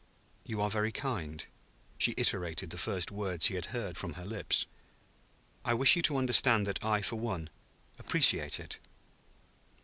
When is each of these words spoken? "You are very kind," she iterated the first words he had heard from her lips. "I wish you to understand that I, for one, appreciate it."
"You 0.43 0.61
are 0.63 0.69
very 0.71 0.91
kind," 0.91 1.45
she 1.99 2.15
iterated 2.17 2.71
the 2.71 2.79
first 2.79 3.11
words 3.11 3.45
he 3.45 3.53
had 3.53 3.67
heard 3.67 3.99
from 3.99 4.13
her 4.13 4.25
lips. 4.25 4.65
"I 5.63 5.75
wish 5.75 5.95
you 5.95 6.01
to 6.01 6.17
understand 6.17 6.65
that 6.65 6.83
I, 6.83 7.03
for 7.03 7.17
one, 7.17 7.51
appreciate 7.99 8.59
it." 8.59 8.79